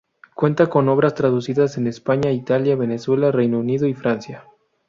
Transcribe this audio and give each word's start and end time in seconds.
Cuenta 0.33 0.65
con 0.67 0.89
obras 0.89 1.13
traducidas 1.13 1.77
en 1.77 1.85
España, 1.85 2.31
Italia, 2.31 2.75
Venezuela, 2.75 3.31
Reino 3.31 3.59
Unido 3.59 3.85
y 3.85 3.93
Francia. 3.93 4.43